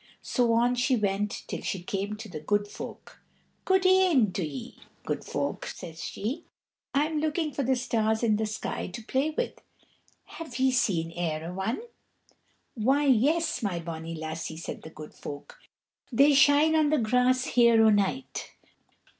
So 0.23 0.53
on 0.53 0.73
she 0.73 0.95
went 0.95 1.43
till 1.45 1.61
she 1.61 1.83
came 1.83 2.15
to 2.15 2.27
the 2.27 2.39
Good 2.39 2.67
Folk. 2.67 3.21
"Goode'en 3.65 4.33
to 4.33 4.43
ye, 4.43 4.79
Good 5.05 5.23
Folk," 5.23 5.67
says 5.67 6.03
she; 6.03 6.43
"I'm 6.91 7.19
looking 7.19 7.51
for 7.51 7.61
the 7.61 7.75
stars 7.75 8.23
in 8.23 8.37
the 8.37 8.47
sky 8.47 8.87
to 8.87 9.03
play 9.05 9.29
with. 9.29 9.61
Have 10.23 10.57
ye 10.57 10.71
seen 10.71 11.11
e'er 11.11 11.51
a 11.51 11.53
one?" 11.53 11.83
"Why, 12.73 13.05
yes, 13.05 13.61
my 13.61 13.77
bonny 13.79 14.15
lassie," 14.15 14.57
said 14.57 14.81
the 14.81 14.89
Good 14.89 15.13
Folk. 15.13 15.59
"They 16.11 16.33
shine 16.33 16.75
on 16.75 16.89
the 16.89 16.97
grass 16.97 17.43
here 17.45 17.85
o' 17.85 17.91
night. 17.91 18.53